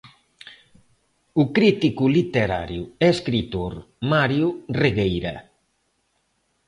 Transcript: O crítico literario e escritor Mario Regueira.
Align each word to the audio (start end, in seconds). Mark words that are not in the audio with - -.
O 1.41 1.43
crítico 1.55 2.03
literario 2.17 2.83
e 3.03 3.05
escritor 3.15 3.73
Mario 4.11 4.49
Regueira. 4.81 5.35